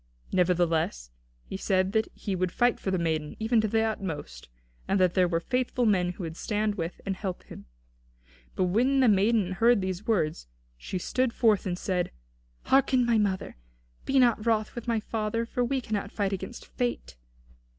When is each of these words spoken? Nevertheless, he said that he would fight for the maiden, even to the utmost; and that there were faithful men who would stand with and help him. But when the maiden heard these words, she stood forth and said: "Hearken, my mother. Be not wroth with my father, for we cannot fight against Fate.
Nevertheless, 0.31 1.11
he 1.45 1.57
said 1.57 1.91
that 1.91 2.07
he 2.15 2.35
would 2.35 2.51
fight 2.51 2.79
for 2.79 2.89
the 2.89 2.97
maiden, 2.97 3.35
even 3.39 3.61
to 3.61 3.67
the 3.67 3.81
utmost; 3.83 4.49
and 4.87 4.99
that 4.99 5.13
there 5.13 5.27
were 5.27 5.39
faithful 5.39 5.85
men 5.85 6.13
who 6.13 6.23
would 6.23 6.35
stand 6.35 6.73
with 6.73 6.99
and 7.05 7.15
help 7.15 7.43
him. 7.43 7.67
But 8.55 8.63
when 8.63 8.99
the 9.01 9.07
maiden 9.07 9.51
heard 9.51 9.79
these 9.79 10.07
words, 10.07 10.47
she 10.75 10.97
stood 10.97 11.33
forth 11.33 11.67
and 11.67 11.77
said: 11.77 12.09
"Hearken, 12.63 13.05
my 13.05 13.19
mother. 13.19 13.57
Be 14.05 14.17
not 14.17 14.43
wroth 14.43 14.73
with 14.73 14.87
my 14.87 14.99
father, 14.99 15.45
for 15.45 15.63
we 15.63 15.79
cannot 15.79 16.11
fight 16.11 16.33
against 16.33 16.65
Fate. 16.65 17.15